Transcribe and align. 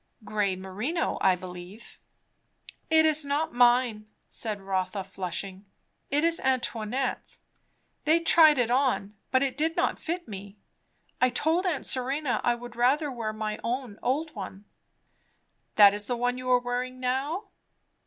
"Grey 0.23 0.55
merino, 0.55 1.19
I 1.21 1.35
believe." 1.35 1.99
"It 2.89 3.05
is 3.05 3.23
not 3.23 3.53
mine," 3.53 4.07
said 4.29 4.59
Rotha 4.59 5.03
flushing. 5.03 5.65
"It 6.09 6.23
is 6.23 6.39
Antoinette's. 6.39 7.41
They 8.05 8.19
tried 8.19 8.57
it 8.57 8.71
on, 8.71 9.13
but 9.29 9.43
it 9.43 9.55
did 9.55 9.75
not 9.75 9.99
fit 9.99 10.27
me. 10.27 10.57
I 11.21 11.29
told 11.29 11.67
aunt 11.67 11.85
Serena 11.85 12.41
I 12.43 12.55
would 12.55 12.75
rather 12.75 13.11
wear 13.11 13.31
my 13.31 13.59
own 13.63 13.99
old 14.01 14.33
one." 14.33 14.65
"That 15.75 15.93
is 15.93 16.07
the 16.07 16.17
one 16.17 16.35
you 16.39 16.49
are 16.49 16.57
wearing 16.57 16.99
now?" 16.99 17.49